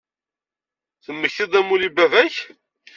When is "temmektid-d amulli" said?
1.03-1.89